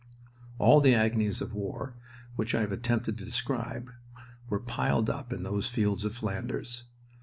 All 0.57 0.81
the 0.81 0.95
agonies 0.95 1.43
of 1.43 1.53
war 1.53 1.95
which 2.35 2.55
I 2.55 2.61
have 2.61 2.71
attempted 2.71 3.19
to 3.19 3.23
describe 3.23 3.91
were 4.49 4.59
piled 4.59 5.11
up 5.11 5.31
in 5.31 5.43
those 5.43 5.67
fields 5.69 6.05
of 6.05 6.15
Flanders. 6.15 6.85